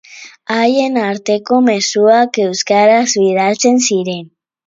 [0.53, 4.27] Haien arteko mezuak euskaraz bidaltzen ziren.